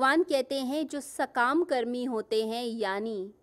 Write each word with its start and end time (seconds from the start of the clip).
भगवान 0.00 0.22
कहते 0.22 0.54
हैं, 0.54 0.88
जो 0.88 1.00
सकाम 1.00 1.64
कर्मी 1.64 2.04
होते 2.04 2.46
हैं, 2.46 2.64
यानी 2.64 3.34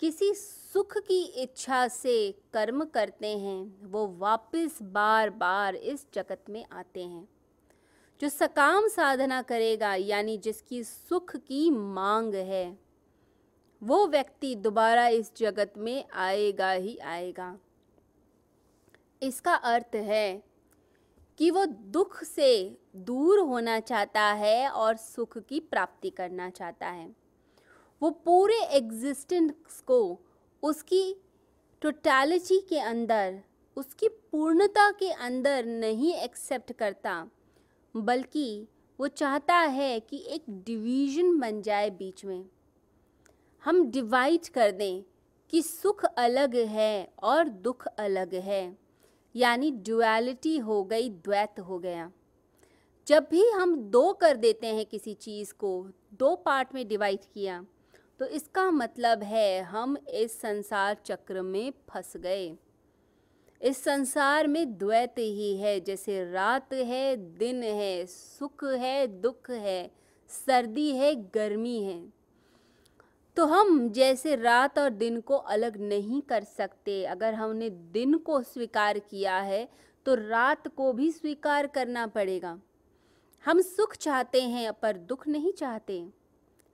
किसी 0.00 0.34
सुख 0.34 0.98
की 0.98 1.22
इच्छा 1.22 1.88
से 1.88 2.34
कर्म 2.52 2.84
करते 2.84 3.38
हैं, 3.38 3.90
वो 3.90 4.06
वापस 4.06 4.78
बार 4.82 5.30
बार 5.30 5.74
इस 5.74 6.06
जगत 6.14 6.44
में 6.50 6.66
आते 6.72 7.02
हैं। 7.02 7.28
जो 8.20 8.28
सकाम 8.28 8.88
साधना 8.88 9.42
करेगा, 9.42 9.94
यानी 9.94 10.38
जिसकी 10.38 10.84
सुख 10.84 11.36
की 11.36 11.70
मांग 11.70 12.34
है, 12.34 12.78
वो 13.82 14.06
व्यक्ति 14.06 14.54
दोबारा 14.54 15.08
इस 15.08 15.36
जगत 15.36 15.72
में 15.76 16.04
आएगा 16.12 16.72
ही 16.72 16.98
आएगा। 16.98 17.58
इसका 19.22 19.54
अर्थ 19.54 19.94
है 19.94 20.42
कि 21.38 21.50
वो 21.50 21.64
दुख 21.66 22.24
से 22.24 22.78
दूर 22.96 23.38
होना 23.38 23.80
चाहता 23.80 24.22
है 24.22 24.68
और 24.68 24.96
सुख 24.96 25.38
की 25.38 25.60
प्राप्ति 25.60 26.10
करना 26.10 26.50
चाहता 26.50 26.88
है। 26.88 27.16
वो 28.02 28.10
पूरे 28.10 28.60
एग्जिस्टेंस 28.62 29.80
को 29.80 30.20
उसकी 30.62 31.16
टोटलिटी 31.82 32.60
के 32.60 32.78
अंदर, 32.78 33.40
उसकी 33.76 34.08
पूर्णता 34.08 34.90
के 34.90 35.10
अंदर 35.10 35.64
नहीं 35.64 36.14
एक्सेप्ट 36.14 36.72
करता, 36.72 37.28
बल्कि 37.96 38.68
वो 39.00 39.08
चाहता 39.08 39.58
है 39.58 40.00
कि 40.00 40.24
एक 40.28 40.44
डिवीज़न 40.48 41.38
बन 41.38 41.62
जाए 41.62 41.90
बीच 41.90 42.24
में। 42.24 42.44
हम 43.64 43.90
डिवाइड 43.90 44.48
कर 44.48 44.70
दें 44.70 45.02
कि 45.50 45.62
सुख 45.62 46.04
अलग 46.04 46.56
है 46.56 47.12
और 47.22 47.48
दुख 47.48 47.86
अलग 47.86 48.34
है। 48.34 48.81
यानी 49.34 49.70
डुअलिटी 49.86 50.56
हो 50.58 50.82
गई, 50.84 51.08
द्वैत 51.08 51.60
हो 51.60 51.78
गया। 51.78 52.10
जब 53.06 53.26
भी 53.30 53.48
हम 53.50 53.76
दो 53.90 54.12
कर 54.12 54.36
देते 54.36 54.66
हैं 54.66 54.86
किसी 54.86 55.14
चीज़ 55.14 55.52
को, 55.54 55.88
दो 56.12 56.34
पार्ट 56.36 56.74
में 56.74 56.86
डिवाइड 56.88 57.20
किया 57.34 57.64
तो 58.20 58.26
इसका 58.26 58.70
मतलब 58.70 59.22
है 59.22 59.62
हम 59.62 59.96
इस 59.96 60.40
संसार 60.40 60.96
चक्र 61.06 61.42
में 61.42 61.72
फंस 61.88 62.16
गए। 62.16 62.54
इस 63.60 63.82
संसार 63.84 64.46
में 64.46 64.78
द्वैत 64.78 65.14
ही 65.18 65.56
है, 65.56 65.80
जैसे 65.80 66.22
रात 66.32 66.72
है, 66.72 67.16
दिन 67.38 67.62
है, 67.62 68.06
सुख 68.06 68.64
है, 68.64 69.06
दुख 69.20 69.50
है, 69.50 69.90
सर्दी 70.46 70.90
है, 70.90 71.14
गर्मी 71.30 71.78
है। 71.82 72.21
तो 73.36 73.44
हम 73.46 73.88
जैसे 73.90 74.34
रात 74.36 74.78
और 74.78 74.90
दिन 74.90 75.20
को 75.20 75.36
अलग 75.36 75.76
नहीं 75.82 76.20
कर 76.22 76.44
सकते। 76.44 77.04
अगर 77.04 77.34
हमने 77.34 77.70
दिन 77.70 78.16
को 78.18 78.42
स्वीकार 78.42 78.98
किया 79.00 79.38
है 79.38 79.68
तो 80.06 80.14
रात 80.14 80.68
को 80.68 80.92
भी 80.92 81.10
स्वीकार 81.12 81.66
करना 81.66 82.06
पड़ेगा। 82.06 82.58
हम 83.44 83.60
सुख 83.60 83.94
चाहते 83.96 84.42
हैं, 84.42 84.72
पर 84.72 84.96
दुख 84.96 85.26
नहीं 85.28 85.52
चाहते। 85.52 86.04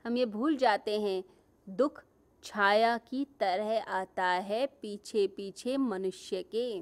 हम 0.04 0.16
ये 0.16 0.26
भूल 0.26 0.56
जाते 0.56 0.98
हैं, 1.00 1.22
दुख 1.66 2.02
छाया 2.44 2.96
की 3.00 3.24
तरह 3.40 3.78
आता 3.90 4.24
है 4.24 4.66
पीछे 4.82 5.26
पीछे 5.26 5.76
मनुष्य 5.76 6.42
के। 6.44 6.80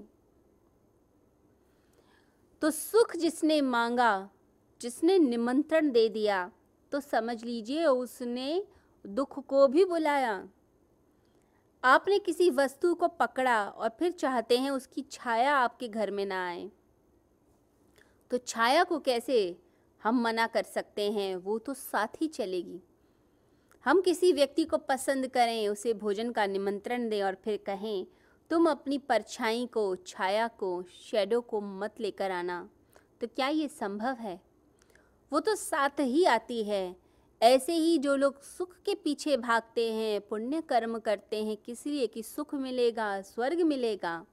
तो 2.62 2.70
सुख 2.70 3.16
जिसने 3.16 3.60
मांगा, 3.60 4.28
जिसने 4.80 5.18
निमंत्रण 5.18 5.90
दे 5.90 6.08
दिया 6.08 6.50
तो 6.92 7.00
समझ 7.00 7.42
लीजिए 7.44 7.84
उसने 7.86 8.62
दुख 9.06 9.46
को 9.46 9.68
भी 9.68 9.84
बुलाया। 9.84 10.48
आपने 11.84 12.18
किसी 12.18 12.50
वस्तु 12.50 12.94
को 12.94 13.08
पकड़ा 13.08 13.68
और 13.68 13.88
फिर 13.88 14.12
चाहते 14.12 14.58
हैं 14.58 14.70
उसकी 14.70 15.02
छाया 15.02 15.56
आपके 15.56 15.88
घर 15.88 16.10
में 16.10 16.26
ना 16.26 16.46
आए। 16.46 16.70
तो 18.30 18.38
छाया 18.38 18.84
को 18.84 18.98
कैसे 18.98 19.62
हम 20.02 20.22
मना 20.22 20.46
कर 20.46 20.62
सकते 20.62 21.12
हैं? 21.12 21.36
वो 21.36 21.58
तो 21.58 21.74
साथ 21.74 22.06
ही 22.22 22.28
चलेगी। 22.28 22.80
हम 23.84 24.00
किसी 24.00 24.32
व्यक्ति 24.32 24.64
को 24.64 24.78
पसंद 24.78 25.28
करें, 25.28 25.68
उसे 25.68 25.94
भोजन 25.94 26.30
का 26.30 26.46
निमंत्रण 26.46 27.08
दें 27.08 27.22
और 27.22 27.34
फिर 27.34 27.56
कहें, 27.66 28.06
तुम 28.50 28.70
अपनी 28.70 28.98
परछाई 28.98 29.66
को, 29.66 29.96
छाया 29.96 30.48
को 30.48 30.82
शेडो 30.82 31.40
को 31.40 31.60
मत 31.60 31.94
लेकर 32.00 32.30
आना। 32.30 32.70
तो 33.20 33.26
क्या 33.26 33.48
ये 33.48 33.68
संभव 33.68 34.14
है? 34.14 34.40
वो 35.32 35.40
तो 35.40 35.54
साथ 35.54 36.00
ही 36.00 36.24
आती 36.24 36.64
है। 36.64 36.96
ऐसे 37.42 37.72
ही 37.72 37.98
जो 37.98 38.16
लोग 38.16 38.42
सुख 38.42 38.72
के 38.72 38.94
पीछे 38.94 39.36
भागते 39.36 39.92
हैं, 39.92 40.20
पुण्य 40.20 40.60
कर्म 40.60 40.98
करते 40.98 41.44
हैं, 41.44 41.56
किस 41.56 41.86
लिए 41.86 42.06
कि 42.06 42.22
सुख 42.22 42.54
मिलेगा, 42.54 43.20
स्वर्ग 43.20 43.60
मिलेगा, 43.60 44.26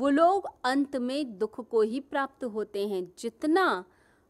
वो 0.00 0.08
लोग 0.08 0.48
अंत 0.64 0.96
में 0.96 1.38
दुख 1.38 1.68
को 1.68 1.82
ही 1.82 2.00
प्राप्त 2.00 2.44
होते 2.44 2.88
हैं। 2.88 3.12
जितना 3.18 3.84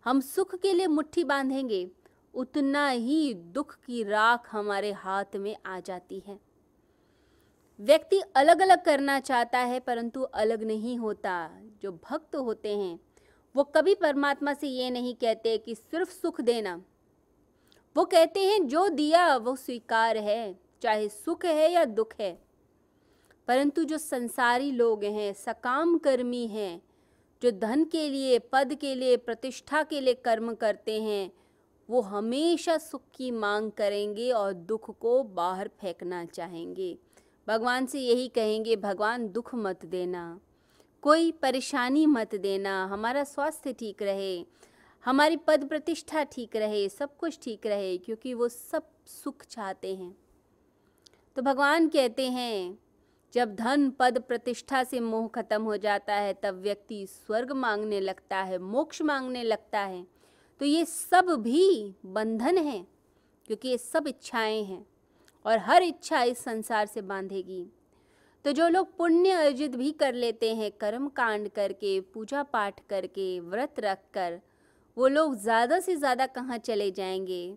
हम 0.04 0.20
सुख 0.20 0.54
के 0.54 0.72
लिए 0.72 0.86
मुट्ठी 0.86 1.24
बांधेंगे, 1.24 1.90
उतना 2.34 2.88
ही 2.88 3.34
दुख 3.34 3.76
की 3.86 4.02
राख 4.02 4.54
हमारे 4.54 4.92
हाथ 4.92 5.36
में 5.36 5.56
आ 5.66 5.80
जाती 5.80 6.22
है। 6.26 6.38
व्यक्ति 7.80 8.20
अलग 8.36 8.60
अलग 8.60 8.84
करना 8.84 9.20
चाहता 9.20 9.58
है, 9.58 9.80
परंतु 9.80 10.22
अलग 10.22 10.62
नहीं 10.62 10.98
होता। 10.98 11.50
जो 11.82 11.92
भक्त 11.92 12.36
होते 12.36 12.76
हैं, 12.76 13.00
वो 13.56 13.64
कभी 13.64 13.94
परमात्मा 13.94 14.54
से 14.54 14.68
ये 14.68 14.90
नहीं 14.90 15.14
कहते 15.14 15.58
कि 15.58 15.74
सिर्फ़ 15.74 16.10
सुख 16.10 16.40
देना। 16.40 16.82
वो 17.96 18.04
कहते 18.04 18.40
हैं, 18.40 18.68
जो 18.68 18.88
दिया 18.88 19.36
वो 19.36 19.56
स्वीकार 19.56 20.16
है, 20.16 20.60
चाहे 20.82 21.08
सुख 21.08 21.44
है 21.44 21.72
या 21.72 21.84
दुख 21.84 22.14
है। 22.20 22.42
परंतु 23.48 23.84
जो 23.84 23.98
संसारी 23.98 24.70
लोग 24.70 25.04
हैं 25.04 25.32
सकाम 25.32 25.98
कर्मी 25.98 26.46
हैं, 26.46 26.82
जो 27.42 27.50
धन 27.50 27.84
के 27.84 28.08
लिए, 28.08 28.38
पद 28.38 28.74
के 28.74 28.94
लिए, 28.94 29.16
प्रतिष्ठा 29.16 29.82
के 29.82 30.00
लिए 30.00 30.14
कर्म 30.14 30.54
करते 30.54 31.02
हैं, 31.02 31.32
वो 31.90 32.00
हमेशा 32.00 32.78
सुख 32.78 33.02
की 33.14 33.30
मांग 33.30 33.70
करेंगे 33.70 34.30
और 34.30 34.52
दुख 34.52 34.98
को 34.98 35.22
बाहर 35.22 35.68
फेंकना 35.68 36.24
चाहेंगे। 36.24 36.98
भगवान 37.48 37.86
से 37.86 38.00
यही 38.00 38.28
कहेंगे, 38.28 38.76
भगवान, 38.76 39.28
दुख 39.28 39.54
मत 39.54 39.84
देना। 39.84 40.40
कोई 41.02 41.32
परेशानी 41.32 42.06
मत 42.06 42.34
देना। 42.34 42.84
हमारा 42.84 43.24
स्वास्थ्य 43.24 43.72
ठीक 43.72 44.02
रहे। 44.02 44.44
हमारी 45.04 45.36
पद 45.36 45.64
प्रतिष्ठा 45.68 46.24
ठीक 46.24 46.56
रहे, 46.56 46.88
सब 46.88 47.16
कुछ 47.16 47.38
ठीक 47.42 47.66
रहे, 47.66 47.98
क्योंकि 47.98 48.34
वो 48.34 48.48
सब 48.48 48.82
सुख 49.06 49.42
चाहते 49.44 49.94
हैं। 49.94 50.16
तो 51.36 51.42
भगवान 51.42 51.88
कहते 51.88 52.26
हैं, 52.26 52.78
जब 53.34 53.54
धन 53.54 53.90
पद 53.90 54.18
प्रतिष्ठा 54.18 54.84
से 54.84 55.00
मोह 55.00 55.28
खत्म 55.28 55.62
हो 55.62 55.76
जाता 55.76 56.14
है, 56.14 56.34
तब 56.34 56.54
व्यक्ति 56.54 57.06
स्वर्ग 57.06 57.52
मांगने 57.52 58.00
लगता 58.00 58.36
है, 58.36 58.58
मोक्ष 58.58 59.02
मांगने 59.02 59.42
लगता 59.42 59.80
है। 59.80 60.06
तो 60.60 60.64
ये 60.64 60.84
सब 60.84 61.24
भी 61.24 61.94
बंधन 62.06 62.58
है, 62.58 62.86
क्योंकि 63.46 63.68
ये 63.68 63.78
सब 63.78 64.08
इच्छाएँ 64.08 64.62
हैं, 64.64 64.86
और 65.44 65.58
हर 65.58 65.82
इच्छा 65.82 66.22
इस 66.22 66.38
संसार 66.38 66.86
से 66.86 67.02
बांधेगी। 67.02 67.66
तो 68.44 68.52
जो 68.52 68.68
लोग 68.68 68.96
पुण्य 68.96 69.30
अर्जित 69.30 69.76
भी 69.76 69.90
कर 69.90 70.14
लेते 70.14 70.54
हैं, 70.54 70.70
कर्म 70.70 71.08
कांड 71.08 71.48
करके, 71.48 72.00
पूजा 72.00 72.42
पाठ 72.42 72.80
करके, 72.88 73.40
व्रत 73.40 73.80
रख 73.80 73.98
कर 74.14 74.40
वो 74.96 75.08
लोग 75.08 75.34
ज़्यादा 75.36 75.78
से 75.80 75.96
ज़्यादा 75.96 76.26
कहाँ 76.26 76.58
चले 76.58 76.90
जाएँगे? 76.90 77.56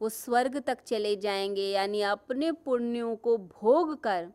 वो 0.00 0.08
स्वर्ग 0.08 0.58
तक 0.66 0.82
चले 0.86 1.14
जाएँगे, 1.16 1.62
यानी 1.62 2.02
अपने 2.02 2.50
पुण्यों 2.52 3.14
को 3.16 3.36
भोग 3.38 3.94
कर 4.02 4.28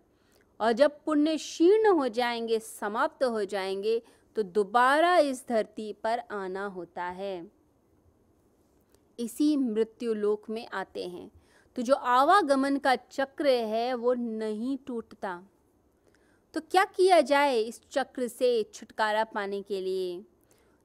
और 0.60 0.72
जब 0.72 1.00
पुण्य 1.06 1.36
क्षीर्ण 1.38 1.92
हो 1.92 2.08
जाएँगे, 2.08 2.60
समाप्त 2.60 3.24
हो 3.24 3.44
जाएँगे 3.46 4.02
तो 4.36 4.44
दोबारा 4.44 5.18
इस 5.18 5.44
धरती 5.50 5.92
पर 5.94 6.20
आना 6.32 6.66
होता 6.66 7.04
है। 7.04 7.46
इसी 9.20 9.56
मृत्यु 9.58 10.14
लोक 10.14 10.50
में 10.50 10.66
आते 10.68 11.08
हैं। 11.08 11.30
तो 11.76 11.82
जो 11.82 11.94
आवागमन 11.96 12.78
का 12.78 12.96
चक्र 12.96 13.48
है, 13.48 13.94
वो 13.94 14.14
नहीं 14.14 14.78
टूटता। 14.88 15.42
तो 16.56 16.62
क्या 16.62 16.84
किया 16.88 17.20
जाए 17.22 17.60
इस 17.60 17.82
चक्र 17.92 18.28
से 18.28 18.52
छुटकारा 18.74 19.24
पाने 19.24 19.62
के 19.62 19.82
लिए? 19.82 20.24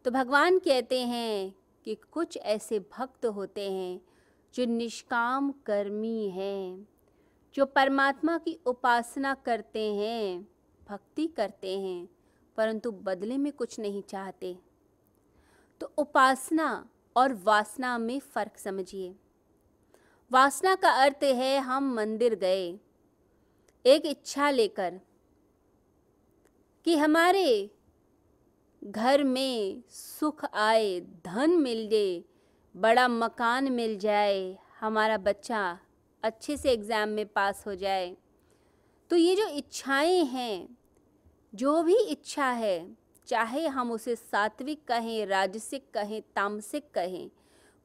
तो 0.09 0.13
भगवान 0.13 0.59
कहते 0.59 1.03
हैं 1.03 1.55
कि 1.85 1.95
कुछ 1.95 2.37
ऐसे 2.37 2.79
भक्त 2.79 3.27
होते 3.27 3.73
हैं 3.73 4.01
जो 4.55 4.65
निष्काम 4.65 5.51
कर्मी 5.51 6.29
हैं, 6.29 6.89
जो 7.55 7.67
परमात्मा 7.67 8.39
की 8.39 8.59
उपासना 8.67 9.35
करते 9.35 9.95
हैं, 9.95 10.49
भक्ति 10.89 11.27
करते 11.27 11.79
हैं, 11.79 12.09
परंतु 12.57 12.93
बदले 12.93 13.39
में 13.39 13.53
कुछ 13.53 13.81
नहीं 13.81 14.03
चाहते। 14.03 14.59
तो 15.81 15.93
उपासना 15.99 16.89
और 17.17 17.35
वासना 17.35 17.99
में 17.99 18.21
फ़र्क 18.21 18.59
समझिए। 18.59 19.15
वासना 20.33 20.75
का 20.75 20.91
अर्थ 20.91 21.25
है 21.25 21.59
हम 21.59 21.95
मंदिर 21.95 22.35
गए, 22.35 22.79
एक 23.87 24.07
इच्छा 24.07 24.51
लेकर 24.51 25.01
कि 26.85 26.97
हमारे 26.97 27.71
घर 28.83 29.23
में 29.25 29.83
सुख 29.91 30.45
आए, 30.47 31.01
धन 31.01 31.51
मिल 31.53 31.89
जाए 31.89 32.23
बड़ा 32.75 33.07
मकान 33.09 33.73
मिल 33.73 33.99
जाए, 33.99 34.57
हमारा 34.81 35.17
बच्चा 35.19 35.79
अच्छे 36.23 36.57
से 36.57 36.71
एग्ज़ाम 36.73 37.09
में 37.09 37.27
पास 37.27 37.65
हो 37.67 37.75
जाए। 37.75 38.17
तो 39.11 39.17
ये 39.17 39.35
जो 39.37 39.47
इच्छाएँ 39.49 40.25
हैं, 40.25 40.69
जो 41.53 41.83
भी 41.83 41.97
इच्छा 42.03 42.51
है, 42.53 42.97
चाहे 43.29 43.67
हम 43.67 43.91
उसे 43.93 44.15
सात्विक 44.17 44.85
कहें, 44.89 45.27
राजसिक 45.27 45.91
कहें, 45.95 46.21
तामसिक 46.37 46.91
कहें, 46.95 47.31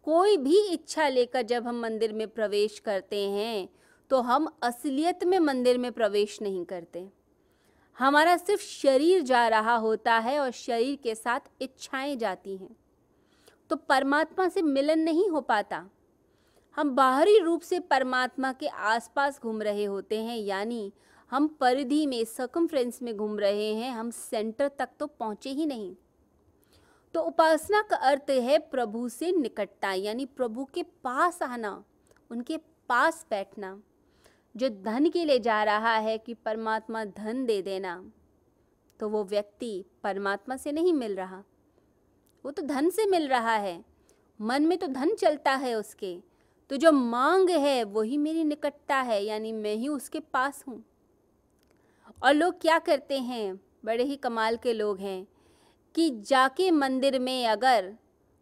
कोई 0.07 0.37
भी 0.37 0.59
इच्छा 0.67 1.07
लेकर 1.07 1.41
जब 1.41 1.67
हम 1.67 1.79
मंदिर 1.81 2.13
में 2.13 2.27
प्रवेश 2.27 2.79
करते 2.79 3.21
हैं 3.29 3.67
तो 4.11 4.19
हम 4.21 4.47
असलियत 4.63 5.23
में 5.23 5.37
मंदिर 5.39 5.77
में 5.77 5.91
प्रवेश 5.91 6.41
नहीं 6.41 6.63
करते। 6.65 7.07
हमारा 7.99 8.37
सिर्फ़ 8.37 8.61
शरीर 8.61 9.21
जा 9.21 9.47
रहा 9.47 9.75
होता 9.75 10.13
है 10.13 10.39
और 10.39 10.51
शरीर 10.51 10.95
के 10.95 11.15
साथ 11.15 11.39
इच्छाएँ 11.61 12.15
जाती 12.15 12.57
हैं। 12.57 12.75
तो 13.69 13.75
परमात्मा 13.75 14.47
से 14.47 14.61
मिलन 14.61 14.99
नहीं 14.99 15.29
हो 15.29 15.41
पाता। 15.41 15.89
हम 16.75 16.95
बाहरी 16.95 17.39
रूप 17.39 17.61
से 17.61 17.79
परमात्मा 17.79 18.53
के 18.53 18.67
आसपास 18.67 19.39
घूम 19.41 19.61
रहे 19.61 19.85
होते 19.85 20.23
हैं, 20.23 20.37
यानी 20.37 20.93
हम 21.31 21.47
परिधि 21.47 22.05
में 22.07 22.25
सकमफ्रेंस 22.25 23.01
में 23.01 23.17
घूम 23.17 23.39
रहे 23.39 23.73
हैं, 23.73 23.91
हम 23.91 24.11
सेंटर 24.11 24.67
तक 24.67 24.89
तो 24.99 25.07
पहुँचे 25.07 25.49
ही 25.49 25.65
नहीं। 25.65 25.95
तो 27.13 27.21
उपासना 27.21 27.81
का 27.81 27.95
अर्थ 27.95 28.29
है 28.29 28.57
प्रभु 28.57 29.09
से 29.09 29.31
निकटता, 29.31 29.93
यानी 29.93 30.25
प्रभु 30.25 30.65
के 30.65 30.83
पास 30.83 31.41
आना, 31.43 31.83
उनके 32.31 32.57
पास 32.57 33.25
बैठना। 33.29 33.81
जो 34.57 34.69
धन 34.69 35.09
के 35.09 35.25
लिए 35.25 35.39
जा 35.39 35.63
रहा 35.63 35.95
है 35.95 36.17
कि 36.17 36.33
परमात्मा 36.33 37.05
धन 37.05 37.45
दे 37.45 37.61
देना। 37.61 38.11
तो 38.99 39.09
वो 39.09 39.23
व्यक्ति 39.23 39.85
परमात्मा 40.03 40.57
से 40.57 40.71
नहीं 40.71 40.93
मिल 40.93 41.15
रहा। 41.15 41.43
वो 42.45 42.51
तो 42.51 42.61
धन 42.61 42.89
से 42.89 43.05
मिल 43.05 43.27
रहा 43.27 43.55
है। 43.55 43.85
मन 44.41 44.65
में 44.65 44.77
तो 44.77 44.87
धन 44.87 45.15
चलता 45.15 45.51
है 45.51 45.75
उसके। 45.75 46.17
तो 46.69 46.77
जो 46.77 46.91
मांग 46.91 47.49
है, 47.49 47.83
वही 47.83 48.17
मेरी 48.17 48.43
निकटता 48.43 48.95
है, 48.95 49.23
यानी 49.25 49.51
मैं 49.51 49.75
ही 49.75 49.87
उसके 49.87 50.19
पास 50.19 50.63
हूँ। 50.67 50.83
और 52.23 52.33
लोग 52.33 52.61
क्या 52.61 52.79
करते 52.79 53.19
हैं? 53.19 53.61
बड़े 53.85 54.03
ही 54.03 54.15
कमाल 54.15 54.57
के 54.57 54.73
लोग 54.73 54.99
हैं 54.99 55.27
कि 55.95 56.09
जाके 56.09 56.71
मंदिर 56.71 57.19
में 57.19 57.47
अगर 57.47 57.95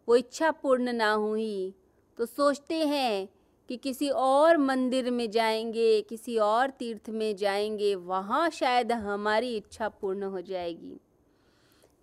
वो 0.08 0.16
इच्छा 0.16 0.50
पूर्ण 0.50 0.92
ना 0.92 1.12
हुई 1.12 1.74
तो 2.16 2.26
सोचते 2.26 2.86
हैं 2.86 3.28
कि 3.72 3.76
किसी 3.76 4.08
और 4.08 4.56
मंदिर 4.56 5.10
में 5.10 5.30
जाएँगे, 5.30 6.00
किसी 6.00 6.36
और 6.36 6.70
तीर्थ 6.70 7.08
में 7.10 7.36
जाएँगे, 7.36 7.94
वहाँ 7.94 8.50
शायद 8.50 8.92
हमारी 8.92 9.56
इच्छा 9.56 9.88
पूर्ण 9.88 10.22
हो 10.22 10.40
जाएगी। 10.40 11.00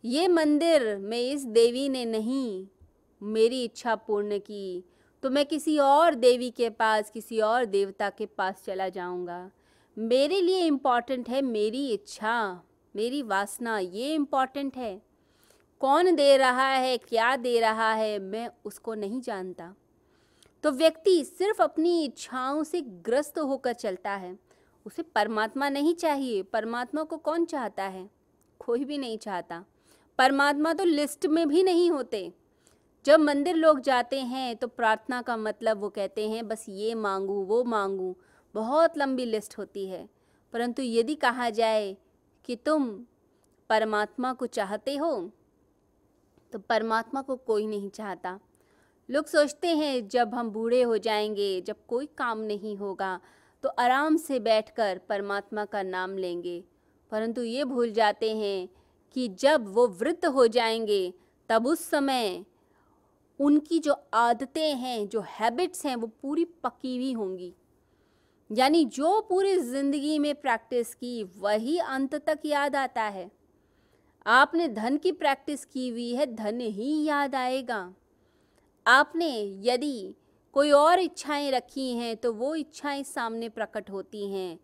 ये 0.03 0.27
मंदिर 0.27 0.97
में 0.97 1.31
इस 1.31 1.43
देवी 1.45 1.89
ने 1.89 2.05
नहीं, 2.05 2.67
मेरी 3.21 3.63
इच्छा 3.63 3.95
पूर्ण 3.95 4.37
की 4.37 4.83
तो 5.23 5.29
मैं 5.29 5.45
किसी 5.45 5.77
और 5.79 6.15
देवी 6.15 6.49
के 6.49 6.69
पास, 6.69 7.11
किसी 7.11 7.39
और 7.39 7.65
देवता 7.65 8.09
के 8.09 8.25
पास 8.25 8.63
चला 8.65 8.89
जाऊँगा। 8.89 9.51
मेरे 9.97 10.41
लिए 10.41 10.65
इंपॉर्टेंट 10.65 11.29
है 11.29 11.41
मेरी 11.41 11.89
इच्छा, 11.91 12.63
मेरी 12.95 13.21
वासना, 13.21 13.77
ये 13.79 14.13
इंपॉर्टेंट 14.13 14.77
है। 14.77 15.01
कौन 15.79 16.15
दे 16.15 16.37
रहा 16.37 16.67
है, 16.67 16.97
क्या 16.97 17.35
दे 17.35 17.59
रहा 17.59 17.93
है, 17.93 18.19
मैं 18.19 18.49
उसको 18.65 18.93
नहीं 18.93 19.21
जानता। 19.21 19.75
तो 20.63 20.71
व्यक्ति 20.71 21.25
सिर्फ़ 21.25 21.61
अपनी 21.61 22.05
इच्छाओं 22.05 22.63
से 22.63 22.81
ग्रस्त 22.81 23.39
होकर 23.39 23.73
चलता 23.73 24.11
है। 24.11 24.39
उसे 24.85 25.01
परमात्मा 25.01 25.69
नहीं 25.69 25.95
चाहिए। 25.95 26.43
परमात्मा 26.43 27.03
को 27.03 27.17
कौन 27.17 27.45
चाहता 27.45 27.83
है? 27.83 28.09
कोई 28.59 28.85
भी 28.85 28.97
नहीं 28.97 29.17
चाहता। 29.17 29.65
परमात्मा 30.17 30.73
तो 30.73 30.83
लिस्ट 30.83 31.25
में 31.25 31.47
भी 31.47 31.63
नहीं 31.63 31.91
होते। 31.91 32.33
जब 33.05 33.19
मंदिर 33.19 33.55
लोग 33.55 33.79
जाते 33.79 34.21
हैं 34.21 34.55
तो 34.55 34.67
प्रार्थना 34.67 35.21
का 35.21 35.37
मतलब 35.37 35.77
वो 35.77 35.89
कहते 35.89 36.29
हैं, 36.29 36.47
बस 36.47 36.65
ये 36.69 36.95
मांगू, 36.95 37.43
वो 37.43 37.63
मांगू। 37.63 38.15
बहुत 38.53 38.97
लंबी 38.97 39.25
लिस्ट 39.25 39.57
होती 39.57 39.87
है। 39.87 40.09
परंतु 40.53 40.81
यदि 40.81 41.15
कहा 41.15 41.49
जाए 41.49 41.97
कि 42.45 42.55
तुम 42.55 43.05
परमात्मा 43.69 44.33
को 44.33 44.45
चाहते 44.45 44.95
हो 44.97 45.31
तो 46.51 46.59
परमात्मा 46.59 47.21
को 47.21 47.35
कोई 47.35 47.67
नहीं 47.67 47.89
चाहता। 47.89 48.39
लोग 49.09 49.25
सोचते 49.25 49.67
हैं, 49.67 50.07
जब 50.07 50.33
हम 50.35 50.49
बूढ़े 50.49 50.81
हो 50.81 50.97
जाएँगे, 50.97 51.61
जब 51.61 51.75
कोई 51.87 52.05
काम 52.17 52.39
नहीं 52.39 52.75
होगा 52.77 53.19
तो 53.63 53.69
आराम 53.69 54.17
से 54.17 54.39
बैठकर 54.39 54.99
परमात्मा 55.09 55.65
का 55.65 55.81
नाम 55.83 56.17
लेंगे। 56.17 56.63
परंतु 57.11 57.43
ये 57.43 57.63
भूल 57.63 57.91
जाते 57.91 58.35
हैं 58.35 58.69
कि 59.15 59.27
जब 59.27 59.73
वो 59.73 59.87
वृद्ध 59.87 60.25
हो 60.25 60.47
जाएँगे, 60.47 61.13
तब 61.49 61.67
उस 61.67 61.89
समय 61.89 62.45
उनकी 63.39 63.79
जो 63.79 63.95
आदतें 64.13 64.75
हैं, 64.75 65.07
जो 65.07 65.21
हैबिट्स 65.29 65.85
हैं, 65.85 65.95
वो 65.95 66.07
पूरी 66.21 66.45
पकी 66.45 66.95
हुई 66.95 67.11
होंगी। 67.13 67.53
यानी 68.49 68.85
जो 68.85 69.19
पूरी 69.21 69.55
ज़िंदगी 69.55 70.19
में 70.19 70.33
प्रैक्टिस 70.35 70.93
की, 70.95 71.23
वही 71.37 71.77
अंत 71.77 72.15
तक 72.15 72.39
याद 72.45 72.75
आता 72.75 73.03
है। 73.03 73.29
आपने 74.25 74.67
धन 74.67 74.97
की 74.97 75.11
प्रैक्टिस 75.11 75.65
की 75.65 75.89
हुई 75.89 76.13
है, 76.15 76.35
धन 76.35 76.59
ही 76.59 77.03
याद 77.05 77.35
आएगा। 77.35 77.93
आपने 78.89 79.29
यदि 79.63 80.15
कोई 80.53 80.71
और 80.71 80.99
इच्छाएँ 80.99 81.49
रखी 81.51 81.91
हैं 81.93 82.15
तो 82.17 82.31
वो 82.33 82.53
इच्छाएँ 82.55 83.03
सामने 83.03 83.49
प्रकट 83.49 83.89
होती 83.89 84.25
हैं। 84.31 84.59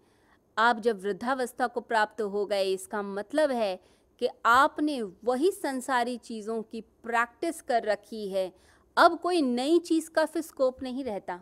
आप 0.58 0.80
जब 0.80 1.02
वृद्धावस्था 1.02 1.68
को 1.68 1.82
प्राप्त 1.82 2.22
हो 2.22 2.46
गए, 2.46 2.64
इसका 2.64 3.02
मतलब 3.02 3.52
है 3.52 3.80
कि 4.22 4.28
आपने 4.46 5.02
वही 5.02 5.52
संसारी 5.52 6.18
चीज़ों 6.18 6.62
की 6.62 6.82
प्रैक्टिस 6.82 7.62
कर 7.62 7.84
रखी 7.84 8.28
है। 8.30 8.52
अब 8.98 9.20
कोई 9.20 9.42
नई 9.42 9.80
चीज़ 9.80 10.10
का 10.10 10.26
फिर 10.26 10.42
स्कोप 10.42 10.84
नहीं 10.84 11.04
रहता। 11.04 11.40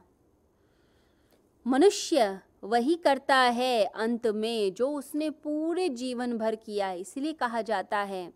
मनुष्य 1.66 2.40
वही 2.64 2.96
करता 2.96 3.36
है 3.36 3.84
अंत 3.86 4.28
में, 4.28 4.74
जो 4.74 4.90
उसने 4.90 5.30
पूरे 5.30 5.90
जीवन 5.92 6.38
भर 6.38 6.56
किया 6.56 6.92
इसलिए 6.94 7.34
कहा 7.34 7.62
जाता 7.62 8.00
है 8.00 8.32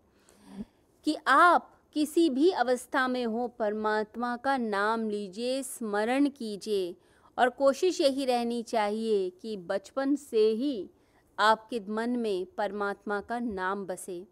कि 1.06 1.16
आप 1.28 1.72
किसी 1.96 2.28
भी 2.30 2.50
अवस्था 2.50 3.06
में 3.08 3.24
हो, 3.26 3.46
परमात्मा 3.48 4.36
का 4.36 4.56
नाम 4.56 5.08
लीजिए, 5.10 5.62
स्मरण 5.62 6.28
कीजिए 6.28 6.94
और 7.38 7.48
कोशिश 7.48 8.00
यही 8.00 8.24
रहनी 8.24 8.62
चाहिए 8.62 9.28
कि 9.42 9.56
बचपन 9.56 10.14
से 10.16 10.46
ही 10.50 10.90
आपके 11.38 11.80
मन 11.88 12.10
में 12.10 12.46
परमात्मा 12.58 13.20
का 13.20 13.38
नाम 13.38 13.86
बसे। 13.86 14.24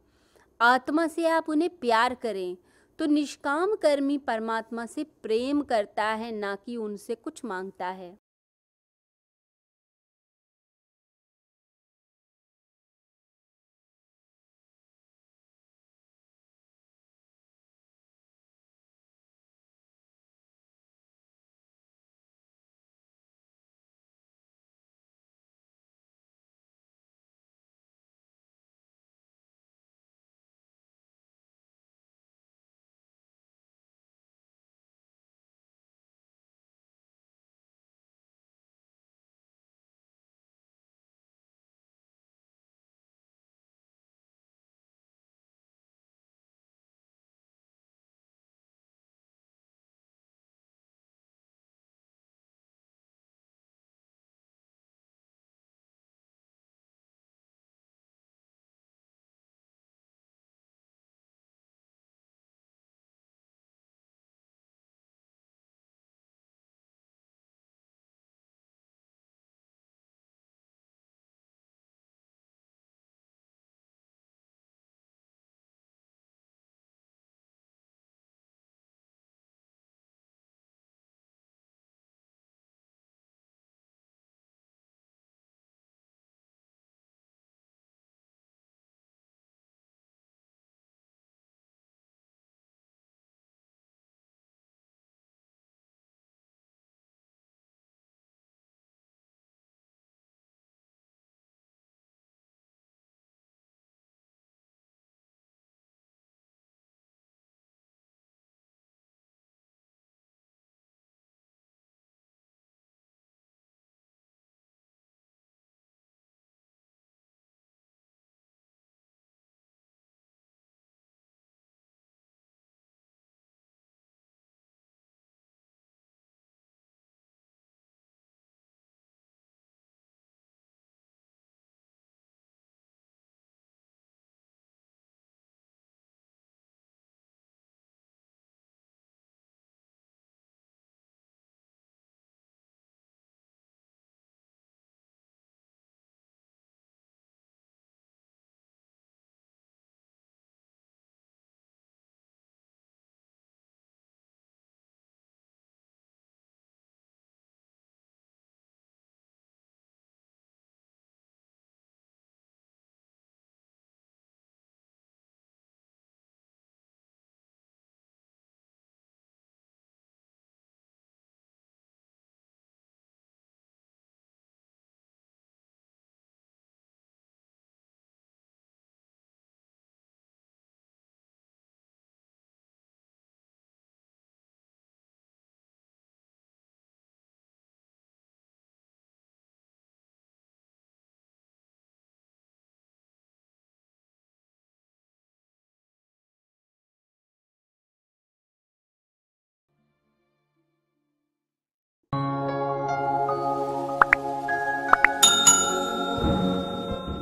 आत्मा 0.60 1.06
से 1.06 1.26
आप 1.26 1.48
उन्हें 1.48 1.70
प्यार 1.70 2.14
करें 2.14 2.56
तो 2.98 3.06
निष्काम 3.06 3.74
कर्मी 3.74 4.18
परमात्मा 4.18 4.86
से 4.86 5.04
प्रेम 5.22 5.60
करता 5.62 6.04
है, 6.04 6.32
ना 6.32 6.54
कि 6.56 6.76
उनसे 6.76 7.14
कुछ 7.14 7.44
माँगता 7.44 7.86
है। 7.86 8.25